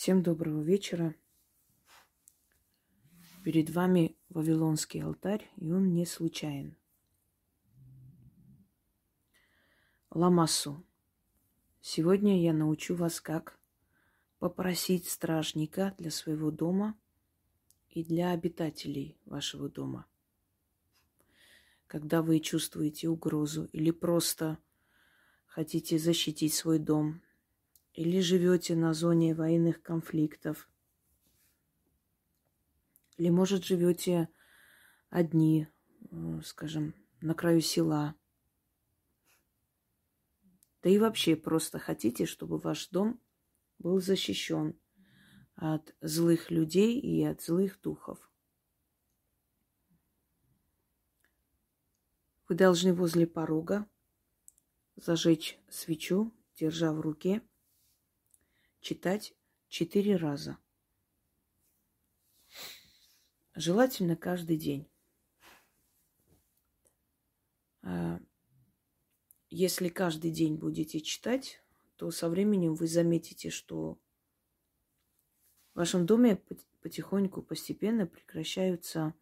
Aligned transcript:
Всем 0.00 0.22
доброго 0.22 0.62
вечера. 0.62 1.12
Перед 3.42 3.70
вами 3.70 4.16
Вавилонский 4.28 5.02
алтарь, 5.02 5.50
и 5.56 5.72
он 5.72 5.92
не 5.92 6.06
случайен. 6.06 6.76
Ламасу. 10.10 10.86
Сегодня 11.80 12.40
я 12.40 12.52
научу 12.52 12.94
вас, 12.94 13.20
как 13.20 13.58
попросить 14.38 15.08
стражника 15.08 15.96
для 15.98 16.12
своего 16.12 16.52
дома 16.52 16.96
и 17.88 18.04
для 18.04 18.30
обитателей 18.30 19.18
вашего 19.24 19.68
дома. 19.68 20.06
Когда 21.88 22.22
вы 22.22 22.38
чувствуете 22.38 23.08
угрозу 23.08 23.64
или 23.72 23.90
просто 23.90 24.58
хотите 25.46 25.98
защитить 25.98 26.54
свой 26.54 26.78
дом, 26.78 27.20
или 27.94 28.20
живете 28.20 28.76
на 28.76 28.94
зоне 28.94 29.34
военных 29.34 29.82
конфликтов, 29.82 30.68
или, 33.16 33.30
может, 33.30 33.64
живете 33.64 34.28
одни, 35.10 35.66
э, 36.10 36.40
скажем, 36.44 36.94
на 37.20 37.34
краю 37.34 37.60
села. 37.60 38.14
Да 40.82 40.90
и 40.90 40.98
вообще 40.98 41.34
просто 41.34 41.80
хотите, 41.80 42.26
чтобы 42.26 42.58
ваш 42.58 42.88
дом 42.90 43.20
был 43.78 44.00
защищен 44.00 44.78
от 45.56 45.92
злых 46.00 46.52
людей 46.52 47.00
и 47.00 47.24
от 47.24 47.42
злых 47.42 47.80
духов. 47.80 48.30
Вы 52.48 52.54
должны 52.54 52.94
возле 52.94 53.26
порога 53.26 53.90
зажечь 54.94 55.58
свечу, 55.68 56.32
держа 56.54 56.92
в 56.92 57.00
руке– 57.00 57.42
читать 58.80 59.34
четыре 59.68 60.16
раза. 60.16 60.58
Желательно 63.54 64.16
каждый 64.16 64.56
день. 64.56 64.88
А, 67.82 68.20
если 69.50 69.88
каждый 69.88 70.30
день 70.30 70.56
будете 70.56 71.00
читать, 71.00 71.62
то 71.96 72.10
со 72.10 72.28
временем 72.28 72.74
вы 72.74 72.86
заметите, 72.86 73.50
что 73.50 73.98
в 75.74 75.78
вашем 75.78 76.06
доме 76.06 76.40
потихоньку, 76.80 77.42
постепенно 77.42 78.06
прекращаются 78.06 79.14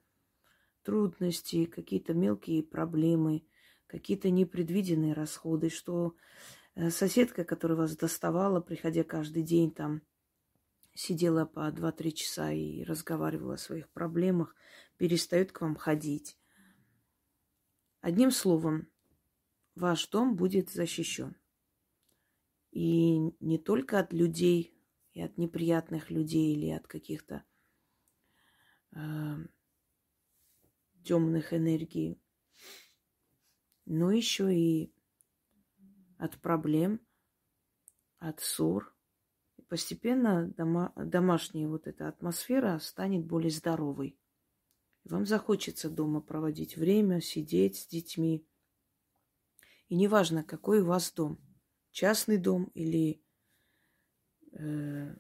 трудности, 0.83 1.65
какие-то 1.65 2.15
мелкие 2.15 2.63
проблемы, 2.63 3.47
какие-то 3.87 4.31
непредвиденные 4.31 5.15
расходы, 5.15 5.71
что 5.71 6.15
соседка, 6.91 7.45
которая 7.45 7.79
вас 7.79 7.97
доставала, 7.97 8.61
приходя 8.61 9.03
каждый 9.03 9.43
день 9.43 9.73
там, 9.73 10.03
сидела 10.95 11.45
по 11.45 11.71
2-3 11.71 12.11
часа 12.13 12.53
и 12.53 12.83
разговаривала 12.85 13.55
о 13.55 13.59
своих 13.59 13.89
проблемах, 13.91 14.55
перестает 14.97 15.53
к 15.53 15.61
вам 15.61 15.77
ходить. 15.77 16.39
Одним 18.01 18.31
словом, 18.31 18.89
ваш 19.75 20.09
дом 20.09 20.37
будет 20.37 20.71
защищен. 20.71 21.37
И 22.73 23.19
не 23.41 23.59
только 23.59 23.99
от 23.99 24.13
людей, 24.13 24.75
и 25.13 25.23
от 25.23 25.39
неприятных 25.39 26.11
людей, 26.11 26.55
или 26.55 26.71
от 26.71 26.87
каких-то 26.87 27.43
э, 28.93 29.37
темных 31.05 31.55
энергий, 31.55 32.21
но 33.87 34.11
еще 34.11 34.55
и 34.55 34.93
от 36.19 36.41
проблем, 36.41 37.01
от 38.19 38.41
ссор. 38.41 38.95
И 39.57 39.63
постепенно 39.63 40.49
дома, 40.49 40.93
домашняя 40.97 41.69
вот 41.69 41.87
эта 41.87 42.09
атмосфера 42.09 42.79
станет 42.79 43.25
более 43.25 43.51
здоровой. 43.51 44.19
И 45.05 45.09
вам 45.09 45.25
захочется 45.25 45.89
дома 45.89 46.21
проводить 46.21 46.77
время, 46.77 47.21
сидеть 47.21 47.79
с 47.79 47.87
детьми. 47.87 48.47
И 49.89 49.97
неважно, 49.97 50.43
какой 50.43 50.81
у 50.81 50.87
вас 50.87 51.13
дом. 51.13 51.39
Частный 51.91 52.37
дом 52.39 52.65
или 52.75 53.23
э, 54.53 55.17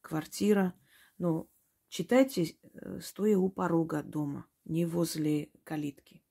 квартира. 0.00 0.74
Но 1.18 1.48
читайте, 1.88 2.56
э, 2.62 3.00
стоя 3.00 3.36
у 3.36 3.50
порога 3.50 4.02
дома, 4.02 4.46
не 4.64 4.86
возле 4.86 5.50
калитки. 5.64 6.24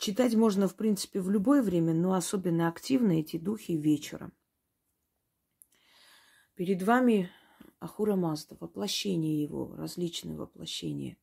Читать 0.00 0.34
можно, 0.34 0.66
в 0.66 0.76
принципе, 0.76 1.20
в 1.20 1.28
любое 1.28 1.60
время, 1.60 1.92
но 1.92 2.14
особенно 2.14 2.68
активно 2.68 3.20
эти 3.20 3.36
духи 3.36 3.72
вечером. 3.76 4.32
Перед 6.54 6.82
вами 6.82 7.30
Ахура 7.80 8.16
Мазда, 8.16 8.56
воплощение 8.58 9.42
его, 9.42 9.76
различные 9.76 10.38
воплощения. 10.38 11.18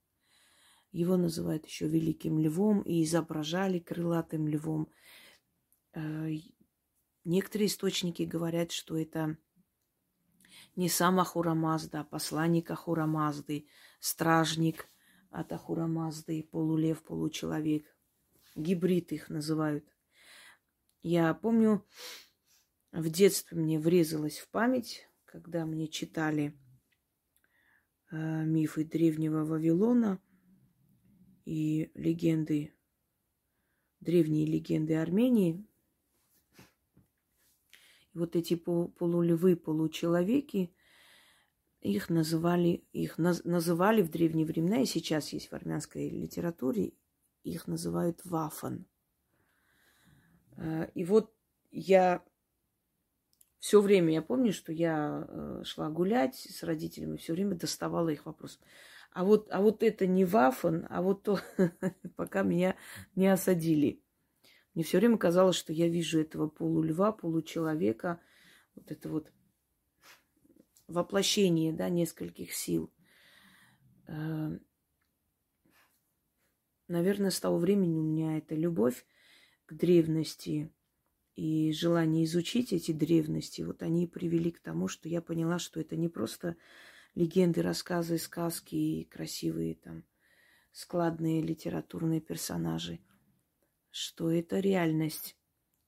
Его 0.91 1.17
называют 1.17 1.65
еще 1.65 1.87
великим 1.87 2.37
львом 2.37 2.83
и 2.83 3.03
изображали 3.03 3.79
крылатым 3.79 4.47
львом. 4.47 4.91
Э, 5.93 6.29
некоторые 7.25 7.69
источники 7.69 8.21
говорят, 8.21 8.71
что 8.71 8.95
это 8.95 9.39
не 10.75 10.87
сам 10.87 11.19
Ахура 11.19 11.55
Мазда, 11.55 12.01
а 12.01 12.03
посланник 12.03 12.69
Ахура 12.69 13.07
Мазды, 13.07 13.65
стражник 13.99 14.87
от 15.31 15.51
Ахура 15.51 15.87
Мазды, 15.87 16.43
полулев, 16.43 17.01
получеловек– 17.01 17.91
гибрид 18.57 19.11
их 19.11 19.29
называют. 19.29 19.85
Я 21.03 21.33
помню, 21.33 21.85
в 22.91 23.09
детстве 23.09 23.57
мне 23.57 23.79
врезалось 23.79 24.39
в 24.39 24.49
память, 24.49 25.07
когда 25.25 25.65
мне 25.65 25.87
читали 25.87 26.57
э, 28.11 28.43
мифы 28.45 28.83
древнего 28.83 29.45
Вавилона 29.45 30.21
и 31.45 31.91
легенды, 31.93 32.73
древние 33.99 34.45
легенды 34.45 34.95
Армении. 34.95 35.65
И 38.13 38.17
вот 38.17 38.35
эти 38.35 38.55
полулевы, 38.55 39.55
получеловеки, 39.55 40.73
их 41.81 42.09
называли, 42.09 42.83
их 42.91 43.17
наз, 43.19 43.43
называли 43.43 44.01
в 44.01 44.09
древние 44.09 44.45
времена, 44.45 44.81
и 44.81 44.85
сейчас 44.85 45.31
есть 45.33 45.49
в 45.49 45.53
армянской 45.53 46.09
литературе, 46.09 46.93
их 47.51 47.67
называют 47.67 48.21
вафан. 48.25 48.85
Э, 50.57 50.89
и 50.93 51.03
вот 51.03 51.33
я 51.71 52.23
все 53.59 53.81
время, 53.81 54.13
я 54.13 54.21
помню, 54.21 54.53
что 54.53 54.71
я 54.71 55.27
э, 55.27 55.63
шла 55.65 55.89
гулять 55.89 56.35
с 56.35 56.63
родителями, 56.63 57.17
все 57.17 57.33
время 57.33 57.55
доставала 57.55 58.09
их 58.09 58.25
вопрос. 58.25 58.59
А 59.11 59.23
вот, 59.23 59.47
а 59.51 59.61
вот 59.61 59.83
это 59.83 60.05
не 60.05 60.25
вафан, 60.25 60.85
а 60.89 61.01
вот 61.01 61.23
то, 61.23 61.39
пока 62.15 62.43
меня 62.43 62.75
не 63.15 63.27
осадили. 63.27 64.01
Мне 64.73 64.83
все 64.83 64.99
время 64.99 65.17
казалось, 65.17 65.55
что 65.55 65.73
я 65.73 65.87
вижу 65.87 66.19
этого 66.19 66.47
полульва, 66.47 67.11
получеловека, 67.11 68.19
вот 68.75 68.91
это 68.91 69.09
вот 69.09 69.31
воплощение, 70.87 71.73
да, 71.73 71.89
нескольких 71.89 72.53
сил. 72.53 72.91
Наверное, 76.87 77.31
с 77.31 77.39
того 77.39 77.57
времени 77.57 77.99
у 77.99 78.03
меня 78.03 78.37
эта 78.37 78.55
любовь 78.55 79.05
к 79.65 79.73
древности 79.73 80.71
и 81.35 81.71
желание 81.73 82.23
изучить 82.23 82.71
эти 82.71 82.93
древности, 82.93 83.61
вот 83.61 83.83
они 83.83 84.07
привели 84.07 84.51
к 84.51 84.59
тому, 84.59 84.87
что 84.87 85.09
я 85.09 85.21
поняла, 85.21 85.59
что 85.59 85.81
это 85.81 85.97
не 85.97 86.07
просто 86.07 86.55
легенды, 87.13 87.61
рассказы, 87.61 88.17
сказки 88.17 88.75
и 88.75 89.03
красивые 89.03 89.75
там 89.75 90.05
складные 90.71 91.41
литературные 91.41 92.21
персонажи, 92.21 92.99
что 93.89 94.31
это 94.31 94.59
реальность, 94.59 95.35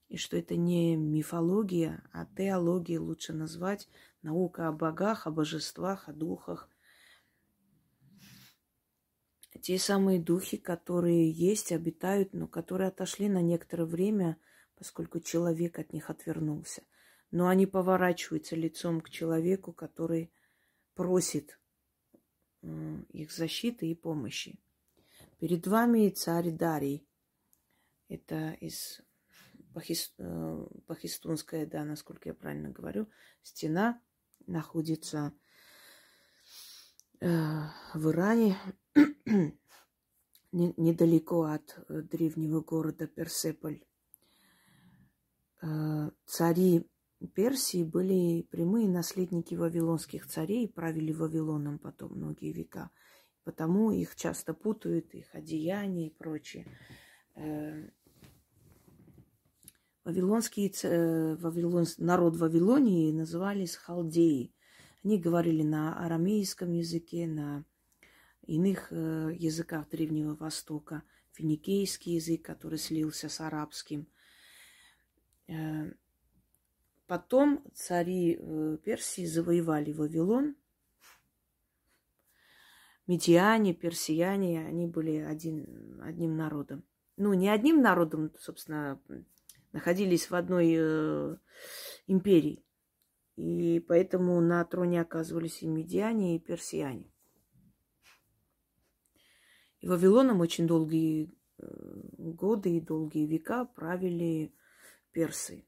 и 0.08 0.16
что 0.16 0.36
это 0.36 0.56
не 0.56 0.96
мифология, 0.96 2.02
а 2.12 2.26
теология 2.26 2.98
лучше 2.98 3.32
назвать, 3.32 3.88
наука 4.22 4.66
о 4.66 4.72
богах, 4.72 5.26
о 5.26 5.30
божествах, 5.30 6.08
о 6.08 6.12
духах– 6.12 6.68
те 9.60 9.78
самые 9.78 10.20
духи, 10.20 10.56
которые 10.56 11.30
есть, 11.30 11.72
обитают, 11.72 12.32
но 12.32 12.48
которые 12.48 12.88
отошли 12.88 13.28
на 13.28 13.42
некоторое 13.42 13.84
время, 13.84 14.36
поскольку 14.76 15.20
человек 15.20 15.78
от 15.78 15.92
них 15.92 16.10
отвернулся. 16.10 16.82
Но 17.30 17.48
они 17.48 17.66
поворачиваются 17.66 18.56
лицом 18.56 19.00
к 19.00 19.10
человеку, 19.10 19.72
который 19.72 20.32
просит 20.94 21.60
их 22.62 23.32
защиты 23.32 23.90
и 23.90 23.94
помощи. 23.94 24.58
Перед 25.38 25.66
вами 25.66 26.10
царь 26.10 26.50
Дарий. 26.50 27.06
Это 28.08 28.52
из 28.60 29.00
Пахис... 29.72 30.12
Э, 30.18 30.66
Пахистунская, 30.86 31.64
да, 31.66 31.84
насколько 31.84 32.28
я 32.28 32.34
правильно 32.34 32.70
говорю, 32.70 33.08
стена 33.42 34.00
находится 34.46 35.32
э, 37.20 37.28
в 37.94 38.10
Иране. 38.10 38.56
недалеко 40.52 41.42
от 41.44 41.78
древнего 41.88 42.60
города 42.60 43.06
Персеполь. 43.06 43.82
Цари 46.26 46.90
Персии 47.34 47.84
были 47.84 48.42
прямые 48.50 48.88
наследники 48.88 49.54
вавилонских 49.54 50.26
царей, 50.26 50.68
правили 50.68 51.12
Вавилоном 51.12 51.78
потом 51.78 52.12
многие 52.14 52.52
века. 52.52 52.90
Потому 53.44 53.90
их 53.90 54.16
часто 54.16 54.54
путают, 54.54 55.14
их 55.14 55.34
одеяния 55.34 56.08
и 56.08 56.14
прочее. 56.14 56.66
Э, 57.36 57.88
Вавилонские, 60.04 60.72
э, 60.82 61.36
Вавилон, 61.36 61.86
народ 61.98 62.36
Вавилонии 62.36 63.12
назывались 63.12 63.76
халдеи. 63.76 64.54
Они 65.04 65.18
говорили 65.18 65.62
на 65.62 66.04
арамейском 66.04 66.72
языке, 66.72 67.26
на 67.26 67.64
иных 68.50 68.88
э, 68.90 69.32
языках 69.38 69.88
Древнего 69.88 70.34
Востока, 70.34 71.02
финикийский 71.32 72.14
язык, 72.14 72.42
который 72.42 72.78
слился 72.78 73.28
с 73.28 73.40
арабским. 73.40 74.08
Э, 75.46 75.92
потом 77.06 77.64
цари 77.74 78.38
э, 78.38 78.78
Персии 78.84 79.24
завоевали 79.24 79.92
Вавилон. 79.92 80.56
Медиане, 83.06 83.72
персияне, 83.74 84.66
они 84.66 84.86
были 84.86 85.16
один, 85.16 86.00
одним 86.02 86.36
народом. 86.36 86.84
Ну, 87.16 87.34
не 87.34 87.48
одним 87.48 87.82
народом, 87.82 88.32
собственно, 88.38 89.00
находились 89.72 90.30
в 90.30 90.34
одной 90.34 90.74
э, 90.76 91.36
империи. 92.06 92.64
И 93.36 93.80
поэтому 93.86 94.40
на 94.40 94.64
троне 94.64 95.00
оказывались 95.00 95.62
и 95.62 95.68
медиане, 95.68 96.36
и 96.36 96.40
персияне. 96.40 97.10
И 99.80 99.88
Вавилоном 99.88 100.40
очень 100.40 100.66
долгие 100.66 101.32
э, 101.58 101.66
годы 102.18 102.76
и 102.76 102.80
долгие 102.80 103.26
века 103.26 103.64
правили 103.64 104.52
персы. 105.12 105.64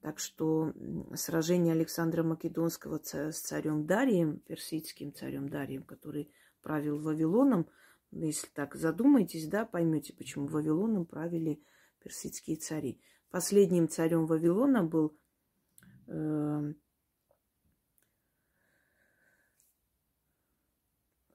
Так 0.00 0.18
что 0.18 0.72
сражение 1.14 1.72
Александра 1.72 2.22
Македонского 2.22 3.00
с 3.02 3.40
царем 3.40 3.86
Дарием, 3.86 4.38
персидским 4.40 5.12
царем 5.12 5.48
Дарием, 5.48 5.82
который 5.82 6.30
правил 6.62 7.00
Вавилоном, 7.00 7.68
если 8.10 8.48
так 8.48 8.74
задумаетесь, 8.74 9.48
да, 9.48 9.64
поймете, 9.64 10.12
почему 10.12 10.46
Вавилоном 10.46 11.04
правили 11.04 11.60
персидские 12.02 12.56
цари. 12.56 13.00
Последним 13.30 13.88
царем 13.88 14.26
Вавилона 14.26 14.84
был 14.84 15.18
э, 16.06 16.72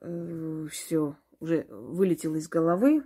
э, 0.02 0.68
все, 0.72 1.18
уже 1.44 1.66
вылетел 1.70 2.36
из 2.36 2.48
головы. 2.48 3.04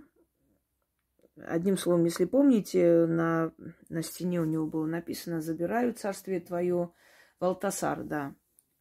Одним 1.36 1.76
словом, 1.76 2.04
если 2.04 2.24
помните, 2.24 3.06
на, 3.06 3.52
на 3.88 4.02
стене 4.02 4.40
у 4.40 4.44
него 4.44 4.66
было 4.66 4.86
написано 4.86 5.40
«Забираю 5.40 5.92
царствие 5.92 6.40
твое, 6.40 6.92
Валтасар, 7.40 8.04
да, 8.04 8.34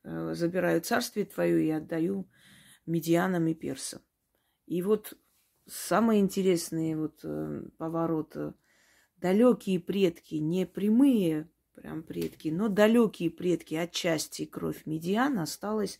э, 0.03 0.33
забираю 0.33 0.81
царствие 0.81 1.25
твое 1.25 1.65
и 1.65 1.71
отдаю 1.71 2.29
медианам 2.85 3.47
и 3.47 3.53
персам». 3.53 4.01
И 4.65 4.81
вот 4.81 5.13
самый 5.67 6.19
интересный 6.19 6.95
вот 6.95 7.19
э, 7.23 7.63
поворот 7.77 8.35
далекие 9.17 9.79
предки, 9.79 10.35
не 10.35 10.65
прямые 10.65 11.49
прям 11.73 12.03
предки, 12.03 12.49
но 12.49 12.69
далекие 12.69 13.31
предки, 13.31 13.75
отчасти 13.75 14.45
кровь 14.45 14.85
медиан 14.85 15.39
осталась 15.39 15.99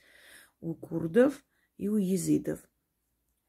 у 0.59 0.73
курдов 0.73 1.43
и 1.77 1.87
у 1.87 1.97
езидов. 1.97 2.59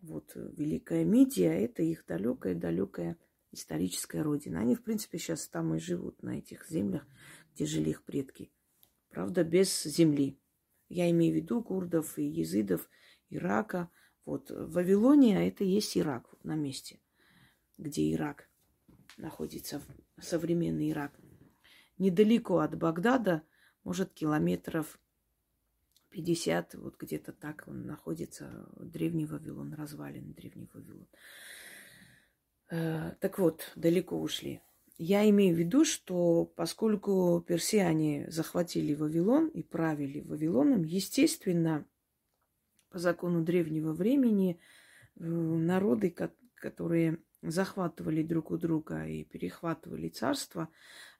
Вот 0.00 0.32
э, 0.34 0.50
Великая 0.56 1.04
Мидия– 1.04 1.52
это 1.52 1.82
их 1.82 2.04
далекая-далекая 2.06 3.16
историческая 3.52 4.22
родина. 4.22 4.60
Они, 4.60 4.74
в 4.74 4.82
принципе, 4.82 5.18
сейчас 5.18 5.48
там 5.48 5.74
и 5.74 5.78
живут, 5.78 6.22
на 6.22 6.38
этих 6.38 6.68
землях, 6.68 7.06
где 7.54 7.66
жили 7.66 7.90
их 7.90 8.04
предки. 8.04 8.50
Правда, 9.10 9.42
без 9.44 9.82
земли. 9.82 10.38
Я 10.88 11.10
имею 11.10 11.32
в 11.32 11.36
виду 11.36 11.62
курдов 11.62 12.18
и 12.18 12.24
езидов, 12.24 12.88
Ирака. 13.30 13.90
Вот 14.24 14.50
Вавилония– 14.50 15.40
это 15.48 15.64
и 15.64 15.68
есть 15.68 15.96
Ирак 15.96 16.30
вот 16.30 16.44
на 16.44 16.54
месте, 16.54 17.00
где 17.78 18.12
Ирак 18.12 18.48
находится, 19.16 19.82
современный 20.20 20.90
Ирак. 20.90 21.18
Недалеко 21.96 22.58
от 22.58 22.78
Багдада, 22.78 23.42
может, 23.84 24.12
километров 24.12 25.00
50, 26.10 26.74
вот 26.74 26.96
где-то 26.98 27.32
так 27.32 27.64
он 27.66 27.86
находится, 27.86 28.68
древний 28.78 29.26
Вавилон, 29.26 29.74
развалин 29.74 30.32
древний 30.32 30.68
Вавилон. 30.72 31.06
Э, 32.70 33.12
так 33.20 33.38
вот, 33.38 33.72
далеко 33.76 34.20
ушли. 34.20 34.60
Я 34.98 35.28
имею 35.30 35.54
в 35.54 35.58
виду, 35.58 35.84
что 35.84 36.44
поскольку 36.56 37.44
персиане 37.46 38.28
захватили 38.30 38.94
Вавилон 38.94 39.46
и 39.48 39.62
правили 39.62 40.20
Вавилоном, 40.20 40.82
естественно, 40.82 41.84
по 42.90 42.98
закону 42.98 43.44
древнего 43.44 43.92
времени, 43.92 44.58
э, 45.16 45.24
народы, 45.24 46.14
которые 46.54 47.18
захватывали 47.42 48.22
друг 48.22 48.50
у 48.50 48.58
друга 48.58 49.06
и 49.06 49.24
перехватывали 49.24 50.08
царство, 50.08 50.68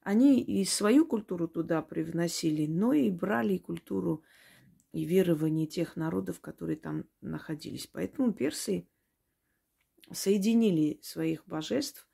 они 0.02 0.40
и 0.40 0.64
свою 0.64 1.06
культуру 1.06 1.46
туда 1.48 1.82
привносили, 1.82 2.66
но 2.66 2.92
и 2.92 3.10
брали 3.10 3.58
культуру 3.58 4.24
и 4.98 5.04
верования 5.04 5.66
тех 5.66 5.94
народов, 5.94 6.40
которые 6.40 6.76
там 6.76 7.04
находились. 7.20 7.86
Поэтому 7.86 8.32
персы 8.32 8.88
соединили 10.10 10.98
своих 11.02 11.46
божеств 11.46 12.08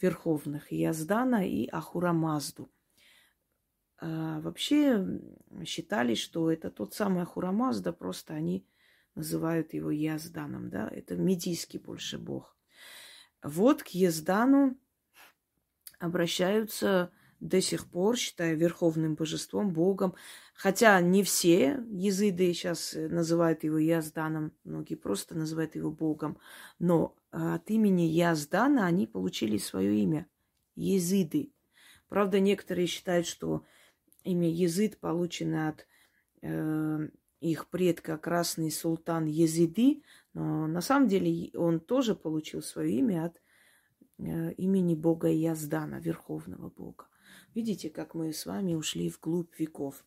верховных 0.00 0.70
Яздана 0.70 1.46
и 1.46 1.66
Ахурамазду. 1.68 2.70
А 3.98 4.40
вообще 4.40 5.06
считали, 5.64 6.14
что 6.14 6.50
это 6.50 6.70
тот 6.70 6.92
самый 6.94 7.22
Ахурамазда, 7.22 7.92
просто 7.94 8.34
они 8.34 8.66
называют 9.14 9.72
его 9.72 9.90
Язданом, 9.90 10.68
да, 10.68 10.88
это 10.88 11.16
медийский 11.16 11.78
больше 11.78 12.18
бог. 12.18 12.56
Вот 13.42 13.82
к 13.82 13.88
Ездану 13.88 14.78
обращаются 15.98 17.12
до 17.40 17.60
сих 17.60 17.86
пор, 17.86 18.16
считая 18.16 18.54
верховным 18.54 19.14
божеством, 19.14 19.72
богом. 19.72 20.14
Хотя 20.54 21.00
не 21.00 21.22
все 21.22 21.82
езыды 21.90 22.52
сейчас 22.52 22.94
называют 22.94 23.64
его 23.64 23.78
Язданом, 23.78 24.52
многие 24.64 24.94
просто 24.94 25.34
называют 25.34 25.74
его 25.74 25.90
богом. 25.90 26.38
Но 26.78 27.16
от 27.30 27.70
имени 27.70 28.02
Яздана 28.02 28.86
они 28.86 29.06
получили 29.06 29.56
свое 29.58 29.98
имя– 30.02 30.26
езыды. 30.80 31.52
Правда, 32.08 32.40
некоторые 32.40 32.86
считают, 32.86 33.26
что 33.26 33.64
имя 34.24 34.50
езыд 34.50 34.98
получено 34.98 35.68
от 35.68 35.86
э, 36.42 37.08
их 37.40 37.68
предка 37.68 38.18
Красный 38.18 38.70
Султан 38.70 39.26
Езиды, 39.26 40.02
но 40.34 40.66
на 40.66 40.80
самом 40.80 41.08
деле 41.08 41.50
он 41.54 41.80
тоже 41.80 42.14
получил 42.14 42.62
свое 42.62 42.92
имя 42.98 43.26
от 43.26 43.40
э, 44.18 44.52
имени 44.54 44.94
бога 44.94 45.28
Яздана, 45.28 46.00
верховного 46.00 46.68
бога. 46.70 47.06
Видите, 47.54 47.90
как 47.90 48.14
мы 48.14 48.32
с 48.32 48.46
вами 48.46 48.74
ушли 48.74 49.08
вглубь 49.08 49.58
веков. 49.58 50.04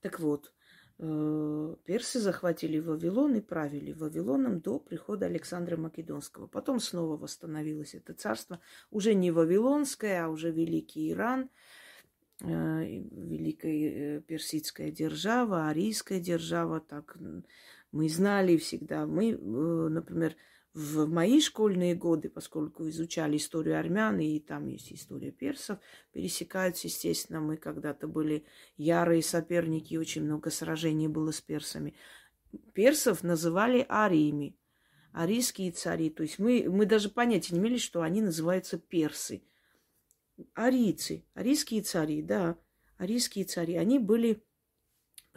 Так 0.00 0.20
вот, 0.20 0.52
э, 0.98 1.76
персы 1.84 2.20
захватили 2.20 2.78
Вавилон 2.78 3.36
и 3.36 3.40
правили 3.40 3.92
Вавилоном 3.92 4.60
до 4.60 4.78
прихода 4.78 5.26
Александра 5.26 5.76
Македонского. 5.76 6.46
Потом 6.46 6.80
снова 6.80 7.16
восстановилось 7.16 7.94
это 7.94 8.14
царство, 8.14 8.60
уже 8.90 9.14
не 9.14 9.30
Вавилонское, 9.30 10.24
а 10.24 10.28
уже 10.28 10.50
Великий 10.50 11.10
Иран, 11.10 11.50
э, 12.40 12.46
Великая 12.46 14.20
персидская 14.20 14.90
держава, 14.90 15.68
арийская 15.68 16.20
держава, 16.20 16.80
так 16.80 17.16
мы 17.90 18.08
знали 18.08 18.56
всегда. 18.56 19.06
Мы, 19.06 19.36
например, 19.36 20.36
в 20.78 21.06
мои 21.06 21.40
школьные 21.40 21.96
годы, 21.96 22.28
поскольку 22.28 22.88
изучали 22.88 23.36
историю 23.36 23.80
армян, 23.80 24.20
и 24.20 24.38
там 24.38 24.68
есть 24.68 24.92
история 24.92 25.32
персов, 25.32 25.80
пересекаются, 26.12 26.86
естественно, 26.86 27.40
мы 27.40 27.56
когда-то 27.56 28.06
были 28.06 28.44
ярые 28.76 29.24
соперники, 29.24 29.96
очень 29.96 30.22
много 30.22 30.50
сражений 30.50 31.08
было 31.08 31.32
с 31.32 31.40
персами. 31.40 31.94
Персов 32.74 33.24
называли 33.24 33.84
ариями, 33.88 34.56
арийские 35.12 35.72
цари. 35.72 36.10
То 36.10 36.22
есть 36.22 36.38
мы, 36.38 36.66
мы 36.68 36.86
даже 36.86 37.08
понятия 37.08 37.54
не 37.54 37.60
имели, 37.60 37.78
что 37.78 38.02
они 38.02 38.22
называются 38.22 38.78
персы. 38.78 39.42
Арийцы, 40.54 41.24
арийские 41.34 41.82
цари, 41.82 42.22
да, 42.22 42.56
арийские 42.98 43.46
цари, 43.46 43.74
они 43.74 43.98
были 43.98 44.44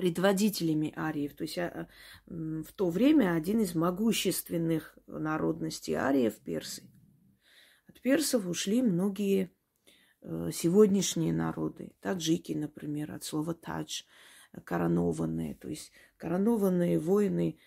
предводителями 0.02 0.92
ариев. 0.98 1.36
То 1.36 1.44
есть 1.44 1.60
а, 1.60 1.88
в 2.26 2.74
то 2.74 2.90
время 2.90 3.36
один 3.36 3.60
из 3.60 3.76
могущественных 3.76 4.98
народностей 5.06 5.94
ариев– 5.94 6.40
персы. 6.44 6.90
От 7.88 8.02
персов 8.02 8.48
ушли 8.48 8.82
многие 8.82 9.52
э, 10.24 10.50
сегодняшние 10.52 11.34
народы. 11.34 11.92
Таджики, 12.00 12.54
например, 12.54 13.12
от 13.12 13.24
слова 13.24 13.54
тадж– 13.54 14.02
коронованные, 14.66 15.54
то 15.54 15.70
есть 15.70 15.92
коронованные 16.18 16.98
воины 16.98 17.60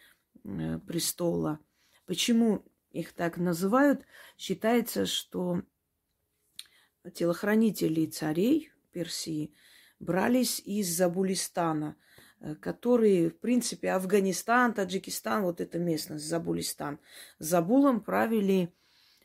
э, 0.42 0.80
престола. 0.80 1.60
Почему 2.04 2.64
их 2.90 3.12
так 3.12 3.36
называют? 3.36 4.04
Считается, 4.36 5.06
что 5.06 5.62
телохранители 7.12 8.06
царей 8.06 8.72
Персии– 8.90 9.54
брались 10.04 10.60
из 10.60 10.88
Забулистана, 10.96 11.96
э, 12.44 12.54
который, 12.56 13.30
в 13.30 13.38
принципе, 13.38 13.92
Афганистан, 13.92 14.74
Таджикистан, 14.74 15.42
вот 15.42 15.60
эта 15.60 15.78
местность, 15.78 16.26
Забулистан. 16.28 16.98
Забулом 17.38 18.00
правили 18.00 18.72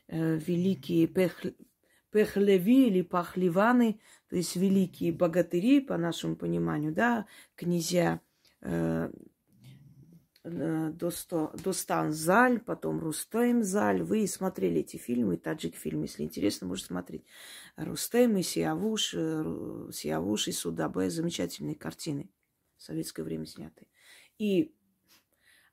э, 0.08 0.36
великие 0.36 1.06
Пех, 1.06 1.44
Пехлеви 2.10 2.88
или 2.88 3.02
Пахливаны, 3.02 4.00
то 4.28 4.36
есть 4.36 4.56
великие 4.56 5.12
богатыри, 5.12 5.80
по 5.80 5.96
нашему 5.96 6.36
пониманию, 6.36 6.92
да, 6.92 7.26
князья 7.54 8.20
э, 8.62 9.10
э 10.44 10.92
Достан 10.92 12.12
Заль, 12.12 12.60
потом 12.60 12.98
Рустем 12.98 13.62
Заль. 13.62 14.02
Вы 14.02 14.26
смотрели 14.26 14.80
эти 14.80 14.96
фильмы, 14.96 15.36
таджик 15.36 15.76
фильм, 15.76 16.02
если 16.02 16.22
интересно, 16.22 16.66
можете 16.66 16.88
смотреть. 16.88 17.24
Рустем 17.76 18.36
и 18.38 18.42
Сиавуш, 18.42 19.14
э, 19.14 19.90
Сиавуш 19.92 20.48
и 20.48 20.52
Судабе, 20.52 21.10
замечательные 21.10 21.76
картины, 21.76 22.30
в 22.80 22.82
советское 22.82 23.22
время 23.22 23.44
снятые. 23.44 23.88
И 24.38 24.74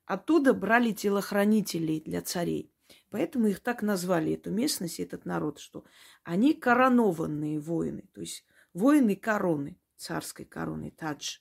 оттуда 0.06 0.54
брали 0.54 0.92
телохранителей 0.92 2.02
для 2.02 2.22
царей. 2.22 2.74
Поэтому 3.10 3.48
их 3.48 3.62
так 3.62 3.82
назвали, 3.82 4.34
эту 4.34 4.52
местность, 4.52 5.00
этот 5.00 5.26
народ, 5.26 5.60
что 5.60 5.86
они 6.24 6.54
коронованные 6.54 7.60
воины, 7.60 8.04
то 8.14 8.22
есть 8.22 8.46
воины 8.74 9.16
короны, 9.16 9.80
царской 9.96 10.46
короны, 10.46 10.92
тадж. 10.92 11.40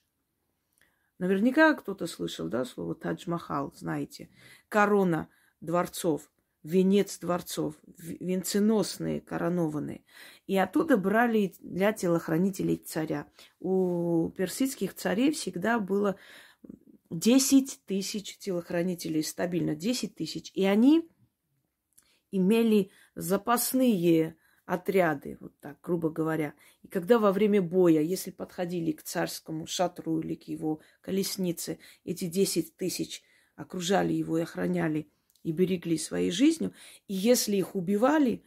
Наверняка 1.19 1.73
кто-то 1.73 2.07
слышал, 2.07 2.47
да, 2.47 2.63
слово 2.63 2.95
Тадж-Махал, 2.95 3.73
знаете. 3.75 4.29
Корона 4.69 5.29
дворцов, 5.61 6.31
венец 6.67 7.17
дворцов, 7.19 7.75
венценосные, 7.97 9.21
коронованные. 9.21 10.03
И 10.47 10.57
оттуда 10.57 10.97
брали 10.97 11.53
для 11.61 11.93
телохранителей 11.93 12.77
царя. 12.77 13.27
У 13.59 14.29
персидских 14.35 14.93
царей 14.93 15.31
всегда 15.31 15.79
было 15.79 16.17
10 17.09 17.85
тысяч 17.85 18.37
телохранителей, 18.37 19.23
стабильно 19.23 19.75
10 19.75 20.15
тысяч. 20.15 20.51
И 20.53 20.65
они 20.65 21.07
имели 22.31 22.91
запасные 23.15 24.35
отряды, 24.65 25.37
вот 25.39 25.57
так, 25.61 25.79
грубо 25.81 26.09
говоря. 26.09 26.53
И 26.83 26.89
когда 26.89 27.17
во 27.17 27.31
время 27.31 27.61
боя, 27.61 28.01
если 28.01 28.31
подходили 28.31 28.91
к 28.91 29.03
царскому 29.03 29.65
шатру 29.65 30.19
или 30.19 30.35
к 30.35 30.43
его 30.43 30.81
колеснице, 30.99 31.79
эти 32.03 32.25
10 32.25 32.75
тысяч 32.75 33.23
окружали 33.55 34.11
его 34.11 34.37
и 34.37 34.41
охраняли 34.41 35.09
и 35.47 35.53
берегли 35.53 35.97
своей 35.97 36.29
жизнью, 36.29 36.73
и 37.07 37.13
если 37.13 37.55
их 37.55 37.73
убивали, 37.73 38.43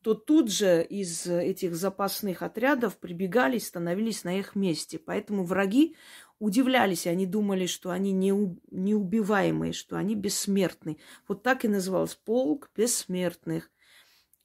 то 0.00 0.14
тут 0.14 0.50
же 0.50 0.82
из 0.82 1.26
этих 1.26 1.74
запасных 1.74 2.40
отрядов 2.40 2.96
прибегали, 2.96 3.58
становились 3.58 4.24
на 4.24 4.38
их 4.38 4.54
месте. 4.54 4.98
Поэтому 4.98 5.44
враги 5.44 5.94
удивлялись, 6.38 7.06
они 7.06 7.26
думали, 7.26 7.66
что 7.66 7.90
они 7.90 8.12
неубиваемые, 8.12 9.74
что 9.74 9.98
они 9.98 10.14
бессмертны. 10.14 10.96
Вот 11.26 11.42
так 11.42 11.66
и 11.66 11.68
назывался 11.68 12.16
полк 12.24 12.70
бессмертных. 12.74 13.70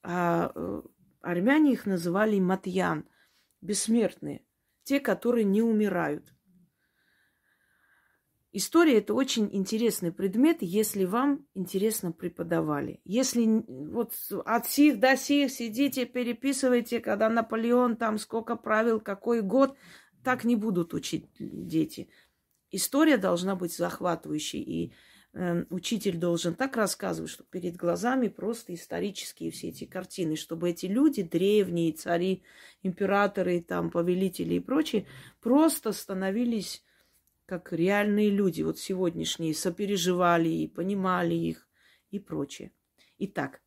А 0.02 0.52
э, 0.54 0.82
армяне 1.22 1.72
их 1.72 1.86
называли 1.86 2.38
матьян, 2.38 3.08
бессмертные, 3.62 4.44
те, 4.84 5.00
которые 5.00 5.46
не 5.46 5.62
умирают. 5.62 6.33
История– 8.56 8.98
это 9.00 9.16
очень 9.16 9.50
интересный 9.52 10.12
предмет, 10.12 10.58
если 10.62 11.06
вам 11.06 11.48
интересно 11.56 12.12
преподавали. 12.12 13.02
Если 13.04 13.48
вот 13.68 14.14
от 14.46 14.68
сих 14.68 15.00
до 15.00 15.18
сих 15.18 15.50
сидите, 15.50 16.06
переписывайте, 16.06 17.00
когда 17.00 17.30
Наполеон 17.30 17.98
там 17.98 18.20
сколько 18.20 18.56
правил, 18.56 19.00
какой 19.00 19.42
год, 19.42 19.76
так 20.24 20.44
не 20.44 20.56
будут 20.56 20.94
учить 20.94 21.26
дети. 21.40 22.10
История 22.70 23.18
должна 23.18 23.56
быть 23.56 23.76
захватывающей, 23.76 24.62
и 24.62 24.94
э, 25.34 25.66
учитель 25.72 26.18
должен 26.18 26.54
так 26.54 26.78
рассказывать, 26.78 27.32
что 27.32 27.44
перед 27.46 27.76
глазами 27.76 28.28
просто 28.28 28.76
исторические 28.76 29.50
все 29.50 29.70
эти 29.70 29.86
картины, 29.86 30.36
чтобы 30.36 30.70
эти 30.70 30.86
люди, 30.86 31.24
древние 31.24 31.92
цари, 31.94 32.44
императоры, 32.84 33.62
там, 33.62 33.90
повелители 33.90 34.54
и 34.54 34.60
прочие, 34.60 35.08
просто 35.42 35.92
становились 35.92 36.84
как 37.46 37.74
реальные 37.74 38.30
люди, 38.30 38.62
вот 38.62 38.80
сегодняшние, 38.80 39.54
сопереживали 39.54 40.50
и 40.50 40.68
понимали 40.68 41.36
их 41.36 41.68
и 42.12 42.20
прочее. 42.20 42.72
Итак, 43.20 43.62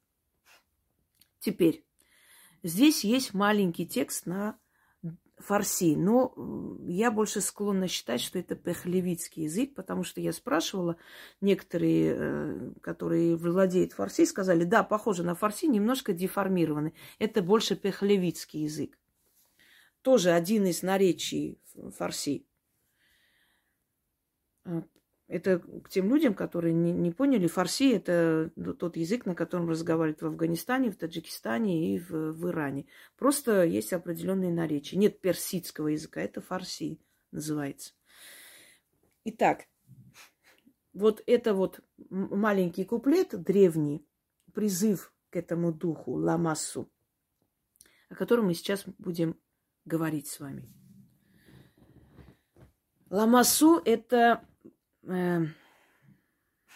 теперь 1.41 1.85
здесь 2.63 3.05
есть 3.05 3.35
маленький 3.35 3.87
текст 3.87 4.27
на 4.27 4.59
фарси. 5.39 5.95
Но 5.97 6.35
я 6.87 7.11
больше 7.11 7.41
склонна 7.41 7.89
считать, 7.89 8.21
что 8.21 8.39
это 8.39 8.55
пехлевицкий 8.55 9.45
язык, 9.45 9.75
потому 9.75 10.03
что 10.03 10.21
я 10.21 10.33
спрашивала, 10.33 10.97
некоторые, 11.41 12.15
э, 12.17 12.71
которые 12.81 13.37
владеют 13.37 13.93
фарси, 13.93 14.25
сказали, 14.25 14.65
да, 14.65 14.83
похоже 14.83 15.23
на 15.23 15.35
фарси, 15.35 15.67
немножко 15.67 16.13
деформированы. 16.13 16.95
Это 17.19 17.43
больше 17.43 17.77
пехлевицкий 17.77 18.63
язык. 18.63 18.99
Тоже 20.03 20.31
один 20.31 20.67
из 20.67 20.83
наречий 20.83 21.59
фарси. 21.97 22.47
А, 24.67 24.83
это 25.29 25.59
к 25.59 25.89
тем 25.89 26.09
людям, 26.09 26.35
которые 26.35 26.75
не, 26.75 26.93
не 26.93 27.11
поняли, 27.11 27.47
фарси– 27.47 27.93
это 27.95 28.51
тот 28.79 28.97
язык, 28.97 29.27
на 29.27 29.35
котором 29.35 29.69
разговаривают 29.69 30.23
в 30.23 30.27
Афганистане, 30.27 30.91
в 30.91 30.97
Таджикистане 30.97 31.95
и 31.95 31.99
в, 31.99 32.33
в 32.33 32.49
Иране. 32.49 32.87
Просто 33.17 33.65
есть 33.65 33.93
определенные 33.93 34.53
наречия. 34.53 34.99
Нет 34.99 35.21
персидского 35.21 35.89
языка, 35.89 36.21
это 36.21 36.41
фарси 36.41 37.01
называется. 37.33 37.93
Итак, 39.25 39.67
вот 40.93 41.23
это 41.27 41.55
вот 41.55 41.81
маленький 42.11 42.85
куплет 42.85 43.31
древний, 43.43 44.07
призыв 44.55 45.13
к 45.31 45.37
этому 45.37 45.73
духу, 45.73 46.13
ламассу, 46.13 46.89
о 48.09 48.15
котором 48.15 48.47
мы 48.47 48.55
сейчас 48.55 48.85
будем 48.99 49.37
говорить 49.85 50.29
с 50.29 50.39
вами. 50.39 50.69
Ламасу– 53.11 53.81
это 53.85 54.45
э, 55.07 55.47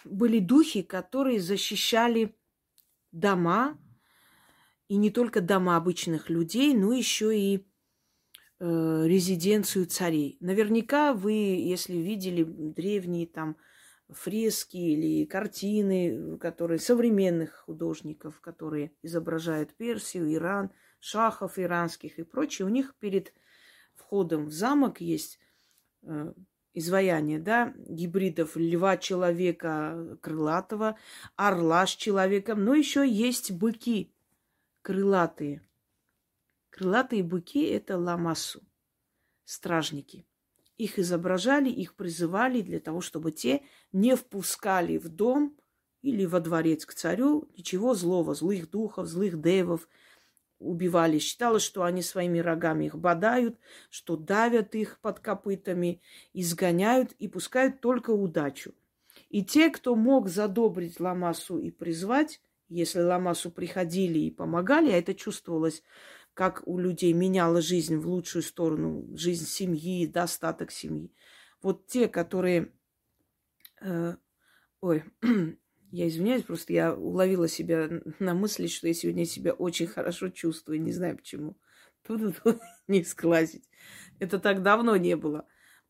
были 0.05 0.39
духи, 0.39 0.83
которые 0.83 1.41
защищали 1.41 2.37
дома, 3.13 3.79
и 4.89 4.97
не 4.97 5.11
только 5.11 5.41
дома 5.41 5.77
обычных 5.77 6.31
людей, 6.31 6.75
но 6.75 6.93
еще 6.93 7.39
и 7.39 7.67
э, 8.59 9.03
резиденцию 9.07 9.87
царей. 9.87 10.37
Наверняка 10.41 11.15
вы, 11.15 11.33
если 11.33 11.97
видели 11.97 12.43
древние 12.45 13.27
там 13.27 13.57
фрески 14.09 14.77
или 14.77 15.25
картины, 15.27 16.39
которые 16.39 16.81
современных 16.81 17.55
художников, 17.67 18.41
которые 18.41 18.93
изображают 19.03 19.75
Персию, 19.75 20.33
Иран, 20.35 20.73
шахов 20.99 21.59
иранских 21.59 22.19
и 22.19 22.25
прочее, 22.25 22.67
у 22.67 22.69
них 22.71 22.95
перед 22.99 23.33
входом 23.95 24.47
в 24.47 24.53
замок 24.53 25.01
есть 25.01 25.39
э, 26.03 26.33
изваяние, 26.75 27.39
да, 27.39 27.75
гибридов 27.77 28.57
льва 28.57 28.97
человека 28.97 30.19
крылатого, 30.21 30.97
орла 31.37 31.87
с 31.87 31.91
человеком, 31.91 32.65
но 32.65 32.75
еще 32.75 33.09
есть 33.09 33.51
быки 33.51 34.13
крылатые. 34.83 35.67
Крылатые 36.71 37.23
быки– 37.23 37.63
это 37.65 37.99
ламасу, 37.99 38.63
стражники. 39.45 40.27
Их 40.77 40.99
изображали, 40.99 41.69
их 41.69 41.95
призывали 41.95 42.63
для 42.63 42.81
того, 42.81 43.01
чтобы 43.01 43.33
те 43.33 43.63
не 43.93 44.17
впускали 44.17 44.97
в 44.97 45.09
дом 45.09 45.57
или 46.01 46.25
во 46.25 46.41
дворец 46.41 46.87
к 46.87 46.95
царю 46.95 47.51
ничего 47.57 47.95
злого, 47.95 48.35
злых 48.35 48.71
духов, 48.71 49.07
злых 49.07 49.41
девов– 49.41 49.89
убивали. 50.61 51.19
Считалось, 51.19 51.63
что 51.63 51.83
они 51.83 52.03
своими 52.03 52.39
рогами 52.39 52.85
их 52.85 52.97
бодают, 52.97 53.59
что 53.91 54.17
давят 54.17 54.75
их 54.75 55.01
под 55.01 55.19
копытами, 55.19 56.01
изгоняют 56.33 57.13
и 57.13 57.27
пускают 57.27 57.81
только 57.81 58.11
удачу. 58.11 58.75
И 59.29 59.45
те, 59.45 59.71
кто 59.71 59.97
мог 59.97 60.29
задобрить 60.29 61.01
Ламасу 61.01 61.59
и 61.59 61.71
призвать, 61.71 62.41
если 62.69 63.01
Ламасу 63.01 63.51
приходили 63.51 64.19
и 64.19 64.31
помогали, 64.31 64.93
а 64.93 64.99
это 64.99 65.15
чувствовалось, 65.15 65.83
как 66.35 66.63
у 66.67 66.79
людей 66.79 67.13
меняла 67.13 67.61
жизнь 67.61 67.97
в 67.97 68.07
лучшую 68.07 68.43
сторону, 68.43 69.07
жизнь 69.17 69.47
семьи, 69.47 70.07
достаток 70.07 70.71
семьи. 70.71 71.13
Вот 71.63 71.87
те, 71.87 72.09
которые... 72.09 72.73
Э, 73.81 74.15
ой, 74.81 75.05
Я 75.91 76.07
извиняюсь, 76.07 76.45
просто 76.45 76.73
я 76.73 76.95
уловила 76.95 77.49
себя 77.49 77.89
на 78.21 78.35
мысли, 78.35 78.69
что 78.69 78.87
я 78.87 78.95
сегодня 78.95 79.25
себя 79.25 79.53
очень 79.53 79.89
хорошо 79.89 80.29
чувствую. 80.29 80.81
Не 80.81 80.93
знаю 80.93 81.17
почему. 81.17 81.57
Тут 82.07 82.41
не 82.89 83.03
сглазить. 83.03 83.69
Это 84.21 84.39
так 84.39 84.63
давно 84.63 84.97
не 84.97 85.17
было. 85.17 85.47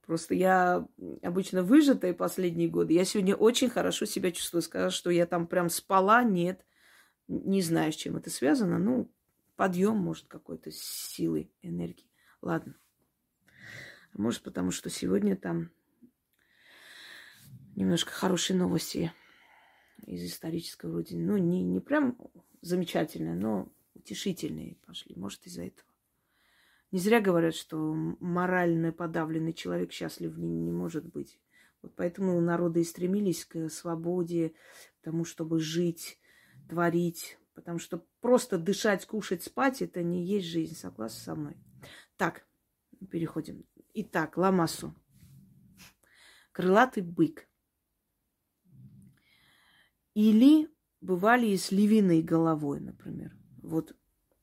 Просто 0.07 0.35
я 0.35 0.89
обычно 1.23 1.63
выжатая 1.63 2.15
последние 2.15 2.69
годы. 2.69 2.95
Я 2.95 3.05
сегодня 3.05 3.37
очень 3.37 3.69
хорошо 3.69 4.07
себя 4.07 4.33
чувствую. 4.33 4.63
Сказать, 4.63 4.93
что 4.93 5.11
я 5.11 5.27
там 5.27 5.47
прям 5.47 5.69
спала, 5.69 6.25
нет. 6.25 6.65
Не 7.29 7.61
знаю, 7.61 7.93
с 7.93 7.97
чем 7.97 8.17
это 8.17 8.31
связано. 8.31 8.79
Ну, 8.79 9.13
подъем, 9.57 9.99
может, 9.99 10.27
какой-то 10.27 10.71
силы, 10.73 11.51
энергии. 11.61 12.11
Ладно. 12.41 12.75
Может, 14.15 14.43
потому 14.43 14.71
что 14.71 14.89
сегодня 14.89 15.37
там 15.37 15.71
немножко 17.77 18.11
хорошие 18.11 18.57
новости 18.57 19.13
из 20.07 20.25
исторической 20.25 20.91
родины. 20.91 21.25
Ну, 21.25 21.37
не, 21.37 21.63
не 21.63 21.81
прям 21.81 22.17
замечательные, 22.61 23.35
но 23.35 23.73
утешительные 23.95 24.77
пошли. 24.87 25.15
Может, 25.17 25.47
из-за 25.47 25.65
этого. 25.65 25.89
Не 26.93 26.99
зря 26.99 27.21
говорят, 27.21 27.55
что 27.55 27.79
морально 28.21 28.93
подавленный 28.93 29.53
человек 29.53 29.93
счастлив 29.93 30.37
не, 30.37 30.59
не 30.59 30.73
может 30.73 31.07
быть. 31.07 31.39
Вот 31.83 31.95
поэтому 31.95 32.41
народы 32.41 32.81
и 32.81 32.85
стремились 32.85 33.45
к 33.45 33.69
свободе, 33.69 34.55
к 35.01 35.05
тому, 35.05 35.25
чтобы 35.25 35.61
жить, 35.61 36.19
творить. 36.69 37.39
Потому 37.55 37.79
что 37.79 38.05
просто 38.21 38.59
дышать, 38.59 39.07
кушать, 39.07 39.43
спать– 39.43 39.83
это 39.83 40.03
не 40.03 40.25
есть 40.25 40.47
жизнь. 40.47 40.75
Согласны 40.75 41.21
со 41.21 41.35
мной? 41.35 41.57
Так, 42.17 42.45
переходим. 43.11 43.65
Итак, 43.95 44.37
ламасу. 44.37 44.95
Крылатый 46.53 47.03
бык. 47.03 47.49
Или 50.21 50.69
бывали 51.01 51.47
и 51.47 51.57
с 51.57 51.73
львиной 51.73 52.21
головой, 52.21 52.79
например. 52.79 53.35
Вот 53.63 53.97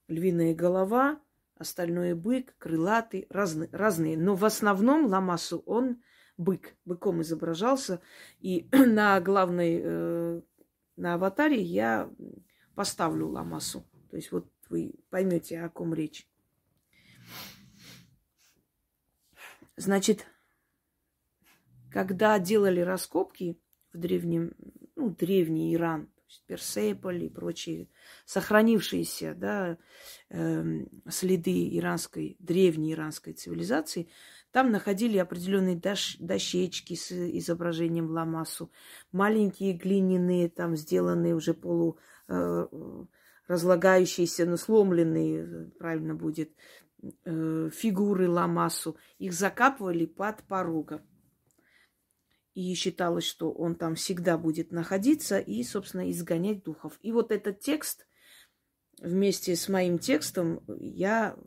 львиная 0.08 0.56
голова, 0.56 1.22
остальное 1.56 2.16
бык, 2.16 2.56
крылатый, 2.58 3.28
разные, 3.30 3.70
разные. 3.72 4.18
Но 4.18 4.34
в 4.34 4.44
основном 4.44 5.06
ламасу 5.06 5.60
он 5.68 6.02
бык, 6.36 6.76
быком 6.84 7.22
изображался. 7.22 8.02
И 8.40 8.68
на 8.72 9.22
главной, 9.22 9.80
э, 9.84 10.42
на 10.96 11.14
аватаре 11.14 11.62
я 11.62 12.10
поставлю 12.74 13.28
ламасу. 13.28 13.86
То 14.10 14.16
есть 14.16 14.32
вот 14.32 14.52
вы 14.70 14.96
поймете, 15.12 15.62
о 15.62 15.70
ком 15.70 15.94
речь. 15.94 16.28
Значит, 19.76 20.26
когда 21.92 22.40
делали 22.40 22.80
раскопки 22.80 23.60
в 23.94 24.00
древнем, 24.00 24.56
ну, 24.98 25.10
древний 25.12 25.74
Иран, 25.76 26.10
Персеполь 26.46 27.24
и 27.24 27.30
прочие 27.30 27.88
сохранившиеся 28.26 29.34
да, 29.34 29.78
э, 30.30 30.86
следы 31.10 31.78
иранской, 31.78 32.36
древней 32.40 32.94
иранской 32.94 33.34
цивилизации, 33.34 34.10
там 34.52 34.72
находили 34.72 35.18
определенные 35.18 35.76
дош, 35.76 36.18
дощечки 36.20 36.96
с 36.96 37.12
изображением 37.12 38.10
ламасу, 38.10 38.72
маленькие 39.12 39.74
глиняные, 39.74 40.50
там 40.50 40.76
сделанные 40.76 41.36
уже 41.36 41.54
полу 41.54 41.98
э, 42.28 42.68
разлагающиеся, 43.48 44.46
но 44.46 44.58
сломленные, 44.58 45.72
правильно 45.80 46.16
будет, 46.16 46.52
э, 47.24 47.70
фигуры 47.74 48.30
ламасу. 48.30 48.98
Их 49.20 49.34
закапывали 49.34 50.06
под 50.06 50.44
порогом 50.44 51.02
и 52.58 52.74
считалось, 52.74 53.24
что 53.24 53.52
он 53.52 53.76
там 53.76 53.94
всегда 53.94 54.36
будет 54.36 54.72
находиться 54.72 55.38
и, 55.38 55.62
собственно, 55.62 56.10
изгонять 56.10 56.64
духов. 56.64 56.98
И 57.04 57.12
вот 57.12 57.32
этот 57.32 57.60
текст 57.60 58.08
вместе 59.00 59.56
с 59.56 59.70
моим 59.70 60.00
текстом 60.00 60.64
я 60.80 61.38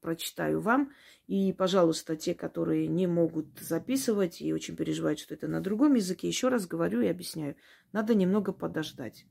прочитаю 0.00 0.60
вам. 0.60 0.92
И, 1.26 1.52
пожалуйста, 1.52 2.14
те, 2.14 2.36
которые 2.36 2.86
не 2.86 3.08
могут 3.08 3.58
записывать 3.58 4.40
и 4.40 4.52
очень 4.52 4.76
переживают, 4.76 5.18
что 5.18 5.34
это 5.34 5.48
на 5.48 5.60
другом 5.60 5.94
языке, 5.94 6.28
еще 6.28 6.46
раз 6.46 6.68
говорю 6.68 7.00
и 7.00 7.08
объясняю. 7.08 7.56
Надо 7.90 8.14
немного 8.14 8.52
подождать. 8.52 9.26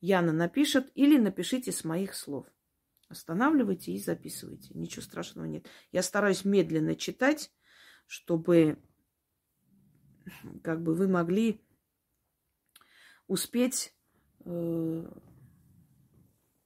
Яна 0.00 0.30
напишет 0.30 0.92
или 0.94 1.18
напишите 1.18 1.72
с 1.72 1.82
моих 1.82 2.14
слов. 2.14 2.46
Останавливайте 3.08 3.90
и 3.90 3.98
записывайте. 3.98 4.72
Ничего 4.74 5.02
страшного 5.02 5.46
нет. 5.46 5.66
Я 5.90 6.04
стараюсь 6.04 6.44
медленно 6.44 6.94
читать, 6.94 7.50
чтобы 8.06 8.78
как 10.62 10.82
бы 10.82 10.94
вы 10.94 11.08
могли 11.08 11.60
успеть 13.26 13.94
э, 14.44 15.04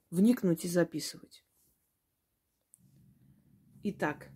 вникнуть 0.09 0.65
и 0.65 0.67
записывать. 0.67 1.45
Итак, 3.83 4.29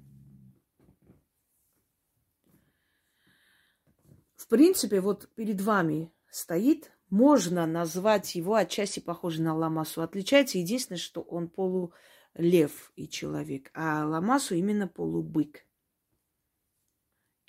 в 4.35 4.47
принципе, 4.47 5.01
вот 5.01 5.27
перед 5.35 5.59
вами 5.61 6.13
стоит, 6.29 6.91
можно 7.09 7.65
назвать 7.65 8.35
его 8.35 8.55
отчасти 8.55 8.99
похожий 8.99 9.43
на 9.43 9.55
ламасу. 9.55 10.01
Отличается 10.01 10.59
единственное, 10.59 10.99
что 10.99 11.21
он 11.21 11.49
полулев 11.49 12.91
и 12.95 13.07
человек, 13.09 13.71
а 13.73 14.05
ламасу 14.05 14.55
именно 14.55 14.87
полубык. 14.87 15.65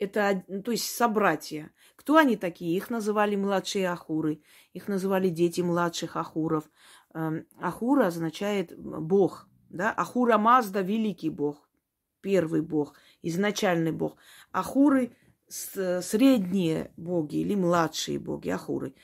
Это, 0.01 0.43
ну, 0.49 0.63
то 0.63 0.71
есть, 0.71 0.87
собратья. 0.87 1.71
Кто 1.95 2.17
они 2.17 2.37
такие? 2.37 2.75
Их 2.75 2.89
называли 2.89 3.37
младшие 3.37 3.91
ахуры. 3.91 4.43
Их 4.73 4.89
называли 4.89 5.29
дети 5.29 5.61
младших 5.61 6.17
ахуров. 6.17 6.71
Эм, 7.13 7.47
Ахура 7.61 8.07
означает 8.07 8.75
бог. 8.79 9.47
Да? 9.69 9.93
Ахура 9.93 10.39
Мазда– 10.39 10.81
великий 10.83 11.29
бог. 11.29 11.69
Первый 12.23 12.63
бог. 12.63 12.95
Изначальный 13.21 13.93
бог. 13.93 14.17
Ахуры– 14.53 15.15
средние 15.49 16.93
боги 16.97 17.37
или 17.37 17.55
младшие 17.55 18.19
боги. 18.19 18.49
Ахуры. 18.49 18.95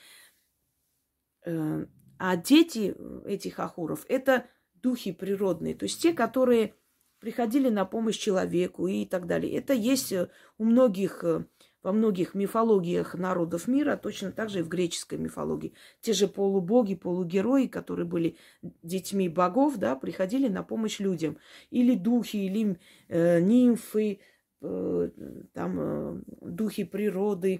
Эм, 1.45 1.91
а 2.17 2.35
дети 2.37 2.95
этих 3.25 3.59
ахуров– 3.59 4.03
это 4.09 4.47
духи 4.73 5.11
природные. 5.11 5.75
То 5.75 5.83
есть 5.83 6.01
те, 6.01 6.11
которые 6.11 6.73
приходили 7.27 7.67
на 7.67 7.83
помощь 7.83 8.15
человеку 8.17 8.87
и 8.87 9.05
так 9.05 9.27
далее. 9.27 9.51
Это 9.51 9.73
есть 9.73 10.13
э, 10.13 10.29
у 10.57 10.63
многих, 10.63 11.25
э, 11.25 11.43
во 11.83 11.91
многих 11.91 12.35
мифологиях 12.35 13.15
народов 13.15 13.67
мира, 13.67 13.97
точно 13.97 14.31
так 14.31 14.49
же 14.49 14.59
и 14.59 14.61
в 14.61 14.69
греческой 14.69 15.17
мифологии. 15.17 15.73
Те 15.99 16.13
же 16.13 16.29
полубоги, 16.29 16.95
полугерои, 16.95 17.67
которые 17.67 18.05
были 18.05 18.37
детьми 18.81 19.27
богов, 19.27 19.75
да, 19.75 19.97
приходили 19.97 20.47
на 20.47 20.63
помощь 20.63 21.01
людям. 21.01 21.37
Или 21.69 21.95
духи, 21.95 22.37
или 22.37 22.79
э, 23.09 23.41
нимфы, 23.41 24.21
э, 24.61 25.09
там, 25.51 25.79
э, 25.81 26.21
духи 26.39 26.85
природы, 26.85 27.59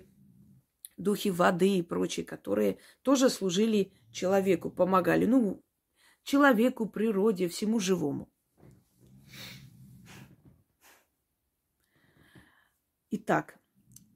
духи 0.96 1.30
воды 1.30 1.80
и 1.80 1.82
прочие, 1.82 2.26
которые 2.26 2.78
тоже 3.02 3.30
служили 3.30 3.92
человеку, 4.14 4.70
помогали, 4.70 5.26
ну, 5.26 5.62
человеку, 6.24 6.86
природе, 6.86 7.50
всему 7.50 7.82
живому. 7.82 8.30
Итак, 13.10 13.58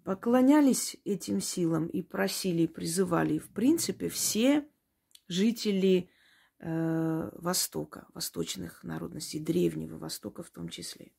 поклонялись 0.03 0.97
этим 1.05 1.39
силам 1.39 1.87
и 1.87 2.01
просили, 2.01 2.67
призывали, 2.67 3.37
в 3.37 3.49
принципе, 3.53 4.09
все 4.09 4.67
жители 5.29 6.09
э, 6.59 7.29
Востока, 7.33 8.07
восточных 8.13 8.83
народностей, 8.83 9.39
Древнего 9.39 9.97
Востока 9.97 10.43
в 10.43 10.49
том 10.49 10.67
числе. 10.67 11.13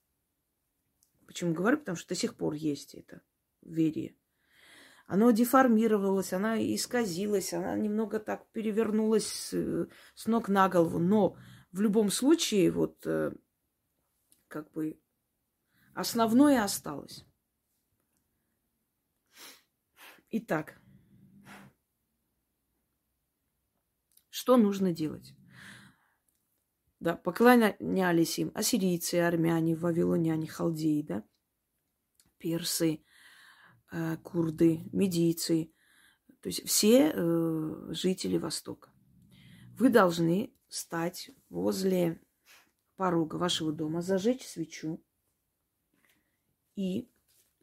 Почему 1.27 1.55
говорю? 1.55 1.79
Потому 1.79 1.97
что 1.97 2.11
до 2.11 2.15
сих 2.15 2.37
пор 2.37 2.53
есть 2.53 2.95
это 2.95 3.23
верие. 3.63 4.17
Оно 5.07 5.31
деформировалось, 5.31 6.35
она 6.35 6.63
исказилась, 6.63 7.55
она 7.55 7.75
немного 7.77 8.19
так 8.19 8.47
перевернулась 8.51 9.27
с, 9.27 9.89
с 10.15 10.27
ног 10.27 10.51
на 10.51 10.69
голову. 10.69 10.99
Но 10.99 11.37
в 11.71 11.81
любом 11.81 12.11
случае, 12.11 12.71
вот 12.71 13.07
э, 13.07 13.33
как 14.49 14.71
бы 14.73 15.01
основное 15.95 16.63
осталось. 16.63 17.25
Итак, 20.35 20.81
что 24.31 24.57
нужно 24.57 24.91
делать? 24.95 25.35
Да, 27.01 27.17
поклонялись 27.17 28.39
им 28.39 28.51
ассирийцы, 28.55 29.17
армяне, 29.17 29.77
вавилоняне, 29.77 30.47
халдеи, 30.47 31.03
да, 31.03 31.23
персы, 32.39 33.05
э, 33.91 34.17
курды, 34.23 34.89
медийцы, 34.93 35.71
то 36.41 36.49
есть 36.49 36.67
все 36.67 37.13
э, 37.15 37.93
жители 37.93 38.39
Востока. 38.39 38.91
Вы 39.77 39.91
должны 39.91 40.57
стать 40.69 41.31
возле 41.51 42.23
порога 42.97 43.37
вашего 43.37 43.71
дома, 43.71 44.01
зажечь 44.01 44.47
свечу 44.47 45.05
и 46.75 47.13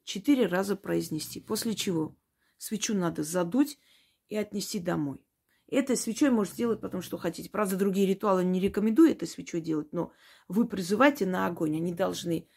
четыре 0.03 0.45
раза 0.45 0.75
произнести. 0.75 1.41
После 1.41 1.73
чего 1.73 2.18
Свечу 2.59 2.93
надо 2.93 3.23
задуть 3.23 3.79
и 4.27 4.37
отнести 4.37 4.79
домой. 4.79 5.25
Этой 5.65 5.97
свечой 5.97 6.29
можете 6.29 6.57
делать 6.57 6.81
потому, 6.81 7.01
что 7.01 7.17
хотите. 7.17 7.49
Правда, 7.49 7.77
другие 7.77 8.05
ритуалы 8.07 8.43
не 8.43 8.59
рекомендую 8.59 9.11
этой 9.11 9.27
свечой 9.27 9.61
делать, 9.61 9.91
но 9.93 10.11
вы 10.47 10.67
призывайте 10.67 11.25
на 11.25 11.47
огонь. 11.47 11.77
Они 11.77 11.93
должны 11.93 12.47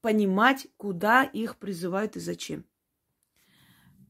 понимать, 0.00 0.66
куда 0.76 1.22
их 1.22 1.58
призывают 1.58 2.16
и 2.16 2.20
зачем. 2.20 2.64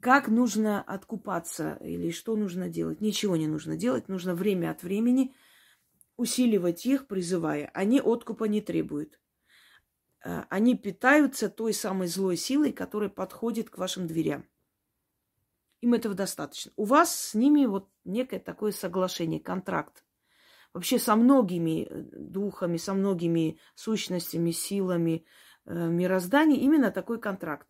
Как 0.00 0.28
нужно 0.28 0.82
откупаться 0.82 1.74
или 1.80 2.10
что 2.10 2.36
нужно 2.36 2.68
делать? 2.68 3.00
Ничего 3.00 3.36
не 3.36 3.46
нужно 3.48 3.76
делать. 3.76 4.08
Нужно 4.08 4.34
время 4.34 4.70
от 4.70 4.82
времени 4.82 5.34
усиливать 6.16 6.86
их, 6.86 7.06
призывая. 7.08 7.70
Они 7.74 8.00
откупа 8.00 8.44
не 8.44 8.60
требуют. 8.60 9.20
э, 10.24 10.44
они 10.50 10.76
питаются 10.76 11.48
той 11.48 11.72
самой 11.74 12.08
злой 12.08 12.36
силой, 12.36 12.72
которая 12.72 13.10
подходит 13.10 13.70
к 13.70 13.78
вашим 13.78 14.06
дверям. 14.06 14.46
Им 15.82 15.94
этого 15.94 16.14
достаточно. 16.14 16.72
У 16.76 16.84
вас 16.84 17.14
с 17.14 17.34
ними 17.34 17.66
вот 17.66 17.90
некое 18.04 18.38
такое 18.38 18.70
соглашение, 18.70 19.40
контракт. 19.40 20.04
Вообще 20.72 20.98
со 20.98 21.16
многими 21.16 21.82
э, 21.82 22.02
духами, 22.12 22.76
со 22.76 22.94
многими 22.94 23.58
сущностями, 23.74 24.52
силами 24.52 25.26
э, 25.66 25.74
мироздания 25.74 26.56
именно 26.56 26.92
такой 26.92 27.20
контракт. 27.20 27.66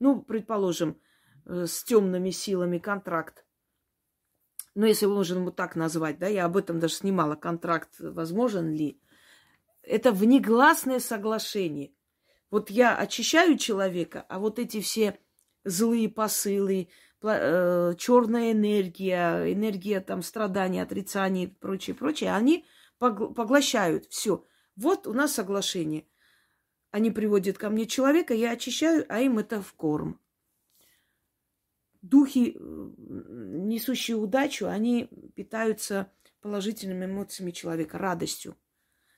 Ну, 0.00 0.20
предположим, 0.20 1.00
э, 1.46 1.66
с 1.66 1.84
темными 1.84 2.30
силами 2.30 2.78
контракт. 2.78 3.46
Ну, 4.74 4.86
если 4.86 5.06
можно 5.06 5.38
его 5.38 5.52
так 5.52 5.76
назвать, 5.76 6.18
да, 6.18 6.26
я 6.26 6.44
об 6.44 6.56
этом 6.56 6.80
даже 6.80 6.94
снимала, 6.94 7.36
контракт 7.36 8.00
возможен 8.00 8.68
ли. 8.68 9.00
Это 9.82 10.10
внегласное 10.10 10.98
соглашение. 10.98 11.92
Вот 12.50 12.68
я 12.68 12.96
очищаю 12.96 13.56
человека, 13.56 14.26
а 14.28 14.40
вот 14.40 14.58
эти 14.58 14.80
все 14.80 15.18
злые 15.64 16.08
посылы, 16.08 16.88
черная 17.20 18.52
энергия, 18.52 19.52
энергия 19.52 20.00
там 20.00 20.22
страдания, 20.22 20.82
отрицания 20.82 21.44
и 21.44 21.50
прочее, 21.50 21.94
прочее, 21.94 22.34
они 22.34 22.64
поглощают 22.98 24.06
все. 24.06 24.44
Вот 24.76 25.06
у 25.06 25.12
нас 25.12 25.34
соглашение. 25.34 26.06
Они 26.90 27.10
приводят 27.10 27.58
ко 27.58 27.68
мне 27.68 27.86
человека, 27.86 28.34
я 28.34 28.52
очищаю, 28.52 29.04
а 29.08 29.20
им 29.20 29.38
это 29.38 29.60
в 29.60 29.74
корм. 29.74 30.20
Духи, 32.00 32.56
э, 32.56 32.58
несущие 32.58 34.16
удачу, 34.16 34.66
они 34.68 35.10
питаются 35.34 36.12
положительными 36.40 37.06
эмоциями 37.06 37.50
человека, 37.50 37.98
радостью. 37.98 38.56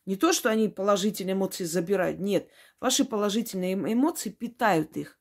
Не 0.07 0.17
то, 0.17 0.33
что 0.33 0.51
они 0.51 0.69
положительные 0.69 1.35
эмоции 1.35 1.65
забирают. 1.65 2.19
Нет, 2.19 2.49
ваши 2.81 3.05
положительные 3.05 3.75
эм, 3.75 3.93
эмоции 3.93 4.31
питают 4.31 4.97
их. 4.97 5.20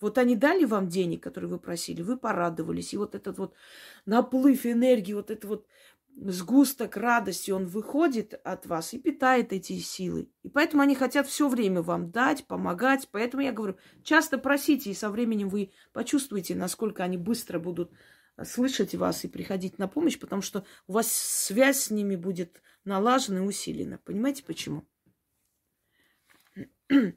Вот 0.00 0.18
они 0.18 0.36
дали 0.36 0.64
вам 0.64 0.88
денег, 0.88 1.22
которые 1.22 1.50
вы 1.50 1.58
просили, 1.58 2.02
вы 2.02 2.16
порадовались. 2.16 2.94
И 2.94 2.96
вот 2.96 3.14
этот 3.14 3.38
вот 3.38 3.54
наплыв 4.06 4.64
энергии, 4.66 5.12
вот 5.12 5.30
этот 5.30 5.44
вот 5.44 5.66
сгусток 6.16 6.96
радости, 6.96 7.50
он 7.50 7.66
выходит 7.66 8.34
от 8.44 8.66
вас 8.66 8.94
и 8.94 8.98
питает 8.98 9.52
эти 9.52 9.78
силы. 9.78 10.30
И 10.42 10.48
поэтому 10.48 10.82
они 10.82 10.94
хотят 10.94 11.26
все 11.26 11.48
время 11.48 11.82
вам 11.82 12.10
дать, 12.10 12.46
помогать. 12.46 13.08
Поэтому 13.10 13.42
я 13.42 13.52
говорю, 13.52 13.76
часто 14.02 14.38
просите, 14.38 14.90
и 14.90 14.94
со 14.94 15.10
временем 15.10 15.48
вы 15.48 15.72
почувствуете, 15.92 16.54
насколько 16.54 17.02
они 17.04 17.16
быстро 17.16 17.58
будут 17.58 17.92
слышать 18.44 18.94
вас 18.94 19.24
и 19.24 19.28
приходить 19.28 19.78
на 19.78 19.88
помощь, 19.88 20.18
потому 20.18 20.42
что 20.42 20.64
у 20.86 20.94
вас 20.94 21.10
связь 21.10 21.80
с 21.80 21.90
ними 21.90 22.16
будет 22.16 22.62
налажена 22.84 23.38
и 23.38 23.42
усилена. 23.42 23.98
Понимаете 23.98 24.44
почему? 24.44 24.86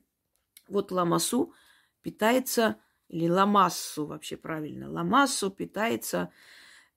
вот 0.68 0.92
ламасу 0.92 1.54
питается, 2.04 2.78
или 3.08 3.28
ламассу 3.28 4.06
вообще 4.06 4.38
правильно, 4.38 4.92
ламассу 4.92 5.50
питается 5.50 6.32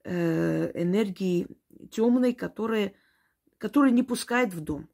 э, 0.05 0.71
энергией 0.75 1.47
темной, 1.90 2.35
которая, 2.35 2.95
которая 3.59 3.92
не 3.92 4.03
пускает 4.03 4.53
в 4.53 4.61
дом. 4.61 4.88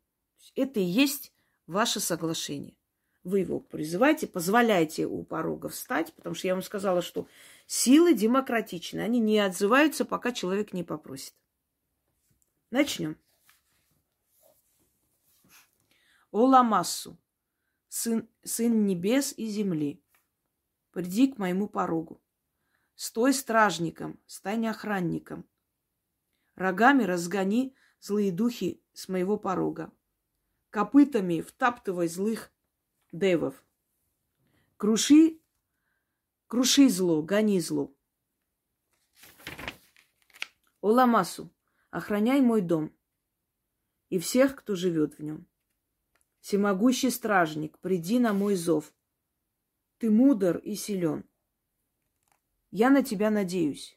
Это 0.55 0.81
и 0.81 0.85
есть 0.85 1.33
ваше 1.67 2.01
соглашение. 2.01 2.75
Вы 3.25 3.41
его 3.41 3.61
призываете, 3.61 4.27
позволяете 4.27 5.07
у 5.07 5.23
порога 5.23 5.69
встать, 5.69 6.13
потому 6.15 6.35
что 6.35 6.49
я 6.49 6.55
вам 6.55 6.63
сказала, 6.63 7.03
что 7.03 7.29
силы 7.67 8.15
демократичны. 8.15 9.01
Они 9.01 9.21
не 9.21 9.39
отзываются, 9.39 10.05
пока 10.05 10.33
человек 10.33 10.73
не 10.73 10.83
попросит. 10.83 11.35
Начнем. 12.71 13.17
Оламассу, 16.33 17.17
сын, 17.89 18.27
сын 18.43 18.87
небес 18.87 19.35
и 19.37 19.47
земли, 19.47 20.02
приди 20.93 21.33
к 21.33 21.39
моему 21.39 21.69
порогу. 21.69 22.23
Стой 22.95 23.33
стражником, 23.35 24.21
стань 24.27 24.67
охранником. 24.69 25.49
Рогами 26.55 27.05
разгони 27.05 27.75
злые 28.01 28.31
духи 28.31 28.83
с 28.93 29.09
моего 29.09 29.37
порога. 29.37 29.91
Копытами 30.71 31.41
втаптывай 31.41 32.09
злых 32.09 32.53
девов. 33.11 33.65
Круши, 34.77 35.41
круши 36.47 36.89
зло, 36.89 37.23
гони 37.23 37.61
зло. 37.61 37.95
Оламасу, 40.81 41.51
охраняй 41.91 42.41
мой 42.41 42.61
дом 42.61 42.93
и 44.09 44.19
всех, 44.19 44.57
кто 44.57 44.75
живет 44.75 45.19
в 45.19 45.23
нем. 45.23 45.47
Всемогущий 46.41 47.11
стражник, 47.11 47.79
приди 47.79 48.19
на 48.19 48.33
мой 48.35 48.57
зов. 48.57 48.93
Ты 50.03 50.11
мудр 50.11 50.59
и 50.59 50.75
силен. 50.75 51.25
Я 52.73 52.91
на 52.91 53.05
тебя 53.05 53.31
надеюсь. 53.31 53.97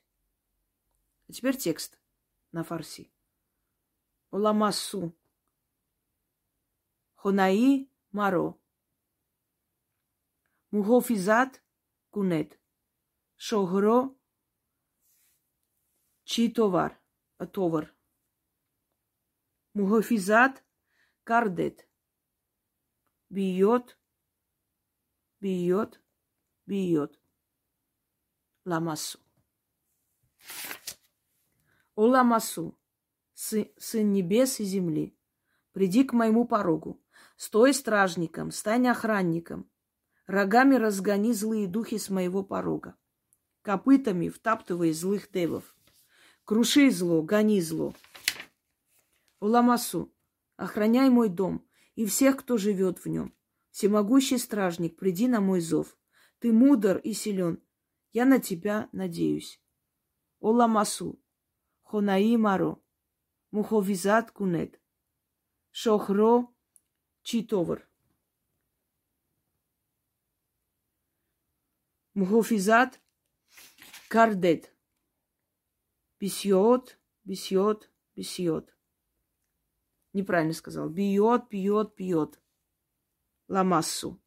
А 1.27 1.31
теперь 1.33 1.57
текст 1.57 1.99
на 2.51 2.63
фарси. 2.63 3.11
Оламасу. 4.29 5.17
Хонаи 7.15 7.89
Маро. 8.11 8.55
Мухофизат 10.69 11.63
Кунет. 12.11 12.59
Шогро 13.35 14.15
Чи 16.23 16.51
товар. 16.51 17.01
Товар. 17.51 17.95
Мухофизат 19.73 20.63
Кардет 21.23 21.89
бьет, 23.31 23.97
бьет, 25.39 26.01
бьет. 26.65 27.19
Ламасу. 28.65 29.19
О 31.95 32.07
Ламасу, 32.07 32.77
сын, 33.33 33.67
сын 33.77 34.11
небес 34.11 34.59
и 34.59 34.63
земли, 34.63 35.15
приди 35.71 36.03
к 36.03 36.13
моему 36.13 36.45
порогу, 36.45 37.01
стой 37.37 37.73
стражником, 37.73 38.51
стань 38.51 38.87
охранником, 38.87 39.69
рогами 40.25 40.75
разгони 40.75 41.31
злые 41.33 41.67
духи 41.67 41.97
с 41.97 42.09
моего 42.09 42.43
порога, 42.43 42.95
копытами 43.61 44.29
втаптывай 44.29 44.91
злых 44.93 45.31
девов, 45.31 45.75
круши 46.43 46.89
зло, 46.91 47.21
гони 47.21 47.61
зло. 47.61 47.93
О 49.39 49.47
Ламасу, 49.47 50.11
охраняй 50.57 51.09
мой 51.09 51.29
дом, 51.29 51.65
и 51.95 52.05
всех, 52.05 52.37
кто 52.37 52.57
живет 52.57 52.99
в 52.99 53.05
нем. 53.07 53.33
Всемогущий 53.75 54.37
стражник, 54.37 54.95
приди 54.95 55.27
на 55.27 55.41
мой 55.41 55.59
зов. 55.59 55.97
Ты 56.39 56.53
мудр 56.53 56.97
и 56.99 57.11
силен. 57.11 57.61
Я 58.13 58.23
на 58.23 58.39
тебя 58.39 58.87
надеюсь. 58.93 59.61
Оламасу, 60.39 61.21
Хонаи 61.83 62.37
Маро, 62.37 62.77
Муховизат 63.51 64.31
Кунет, 64.31 64.81
Шохро 65.71 66.47
Читовар. 67.21 67.85
Мухофизат 72.13 73.01
Кардет. 74.07 74.73
Бисьет, 76.17 76.97
бисьет, 77.25 77.91
бисьет. 78.15 78.73
Неправильно 80.13 80.53
сказал. 80.53 80.87
Бьет, 80.89 81.49
пьет, 81.49 81.93
пьет. 81.97 82.39
Ламассу. 83.47 84.21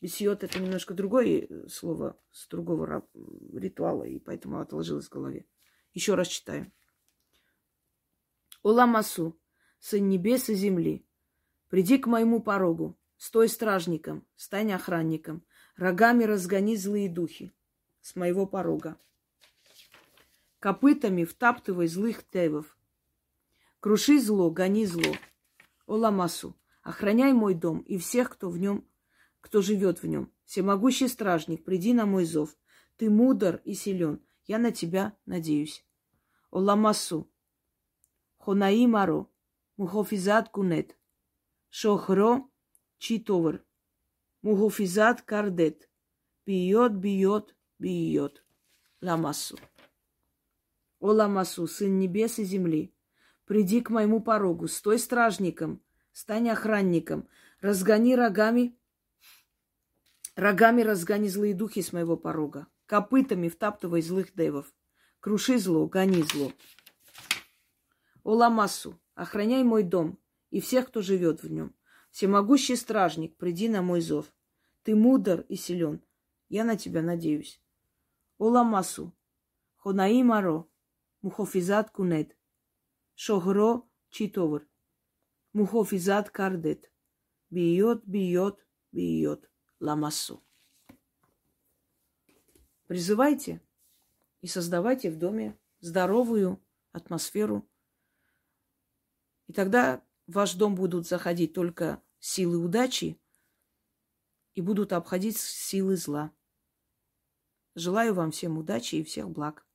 Бесьет 0.00 0.42
это 0.42 0.58
немножко 0.58 0.94
другое 0.94 1.48
слово 1.68 2.18
с 2.32 2.48
другого 2.48 3.06
ритуала, 3.52 4.02
и 4.02 4.18
поэтому 4.18 4.58
отложилось 4.60 5.06
в 5.06 5.10
голове. 5.10 5.46
Еще 5.92 6.14
раз 6.14 6.26
читаю. 6.26 6.72
Оламасу, 8.62 9.38
сын 9.78 10.08
небес 10.08 10.48
и 10.48 10.54
земли, 10.54 11.06
приди 11.68 11.98
к 11.98 12.06
моему 12.06 12.40
порогу, 12.40 12.98
стой 13.16 13.48
стражником, 13.48 14.26
стань 14.36 14.72
охранником, 14.72 15.44
рогами 15.76 16.24
разгони 16.24 16.76
злые 16.76 17.08
духи 17.08 17.52
с 18.00 18.16
моего 18.16 18.46
порога. 18.46 18.96
Копытами 20.58 21.24
втаптывай 21.24 21.88
злых 21.88 22.28
тевов. 22.28 22.76
Круши 23.80 24.20
зло, 24.20 24.50
гони 24.50 24.86
зло. 24.86 25.16
Оламасу, 25.86 26.56
охраняй 26.82 27.32
мой 27.32 27.54
дом 27.54 27.80
и 27.80 27.98
всех, 27.98 28.30
кто 28.30 28.50
в 28.50 28.58
нем, 28.58 28.86
кто 29.40 29.62
живет 29.62 30.02
в 30.02 30.06
нем. 30.06 30.32
Всемогущий 30.44 31.08
стражник, 31.08 31.64
приди 31.64 31.94
на 31.94 32.06
мой 32.06 32.24
зов. 32.24 32.56
Ты 32.96 33.10
мудр 33.10 33.60
и 33.64 33.74
силен. 33.74 34.24
Я 34.44 34.58
на 34.58 34.72
тебя 34.72 35.16
надеюсь. 35.24 35.84
Оламасу, 36.50 37.30
хонаи 38.36 38.86
маро, 38.86 39.26
мухофизат 39.76 40.50
кунет, 40.50 40.98
шохро 41.70 42.46
читовар, 42.98 43.64
мухофизат 44.42 45.22
кардет, 45.22 45.88
бьет, 46.44 46.94
бьет, 46.94 47.56
бьет. 47.78 48.44
Ламасу. 49.00 49.58
О 51.00 51.08
Ламасу, 51.08 51.66
сын 51.66 51.98
небес 51.98 52.38
и 52.38 52.44
земли, 52.44 52.94
Приди 53.44 53.80
к 53.80 53.90
моему 53.90 54.22
порогу, 54.22 54.68
стой 54.68 54.98
стражником, 54.98 55.82
стань 56.12 56.50
охранником, 56.50 57.28
Разгони 57.62 58.16
рогами, 58.16 58.76
рогами 60.34 60.82
разгони 60.82 61.28
злые 61.28 61.54
духи 61.54 61.80
с 61.80 61.92
моего 61.92 62.16
порога. 62.16 62.66
Копытами 62.86 63.48
втаптывай 63.48 64.02
злых 64.02 64.34
девов. 64.34 64.74
Круши 65.20 65.58
зло, 65.58 65.86
гони 65.86 66.24
зло. 66.24 66.52
Оламасу, 68.24 69.00
охраняй 69.14 69.62
мой 69.62 69.84
дом 69.84 70.18
и 70.50 70.60
всех, 70.60 70.88
кто 70.88 71.02
живет 71.02 71.44
в 71.44 71.52
нем. 71.52 71.72
Всемогущий 72.10 72.74
стражник, 72.74 73.36
приди 73.36 73.68
на 73.68 73.80
мой 73.80 74.00
зов. 74.00 74.26
Ты 74.82 74.96
мудр 74.96 75.42
и 75.48 75.54
силен. 75.54 76.02
Я 76.48 76.64
на 76.64 76.76
тебя 76.76 77.00
надеюсь. 77.00 77.62
Оламасу, 78.38 79.16
хонаимаро, 79.76 80.66
мухофизат 81.20 81.92
кунет, 81.92 82.36
шогро 83.14 83.82
читовр, 84.10 84.66
мухофизат 85.52 86.30
кардет, 86.30 86.90
бьет, 87.50 88.04
бьет, 88.04 88.66
бьет, 88.92 89.50
ламасу. 89.80 90.42
Призывайте 92.86 93.62
и 94.40 94.46
создавайте 94.46 95.10
в 95.10 95.18
доме 95.18 95.58
здоровую 95.80 96.62
атмосферу. 96.92 97.66
И 99.46 99.52
тогда 99.52 100.04
в 100.26 100.32
ваш 100.32 100.54
дом 100.54 100.74
будут 100.74 101.06
заходить 101.06 101.52
только 101.52 102.02
силы 102.18 102.58
удачи 102.58 103.18
и 104.54 104.60
будут 104.60 104.92
обходить 104.92 105.38
силы 105.38 105.96
зла. 105.96 106.32
Желаю 107.74 108.14
вам 108.14 108.30
всем 108.30 108.58
удачи 108.58 108.96
и 108.96 109.04
всех 109.04 109.30
благ. 109.30 109.66